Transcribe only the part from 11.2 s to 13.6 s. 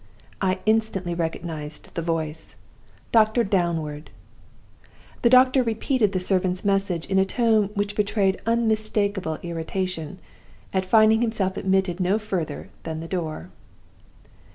himself admitted no further than the door.